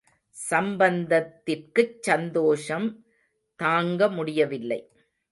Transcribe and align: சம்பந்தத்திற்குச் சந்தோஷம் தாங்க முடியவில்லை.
சம்பந்தத்திற்குச் 0.37 2.01
சந்தோஷம் 2.01 2.87
தாங்க 3.59 4.09
முடியவில்லை. 4.09 4.79